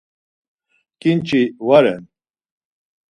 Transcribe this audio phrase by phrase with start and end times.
[1.01, 2.03] Ǩinçi va ren!